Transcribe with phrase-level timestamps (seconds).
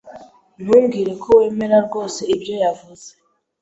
[0.63, 3.07] Ntumbwire ko wemera rwose ibyo yavuze.